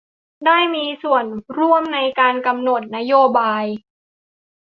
[0.45, 1.25] ได้มีส่วน
[1.57, 3.65] ร่วมในการกำหนดนโยบาย